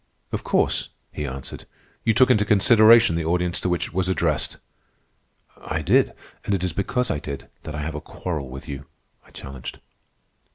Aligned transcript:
"Of 0.31 0.43
course," 0.43 0.89
he 1.11 1.27
answered, 1.27 1.67
"you 2.03 2.15
took 2.15 2.31
into 2.31 2.43
consideration 2.43 3.15
the 3.15 3.23
audience 3.25 3.59
to 3.59 3.69
which 3.69 3.85
it 3.89 3.93
was 3.93 4.09
addressed." 4.09 4.57
"I 5.63 5.83
did, 5.83 6.13
and 6.43 6.55
it 6.55 6.63
is 6.63 6.73
because 6.73 7.11
I 7.11 7.19
did 7.19 7.47
that 7.65 7.75
I 7.75 7.83
have 7.83 7.93
a 7.93 8.01
quarrel 8.01 8.49
with 8.49 8.67
you," 8.67 8.87
I 9.23 9.29
challenged. 9.29 9.77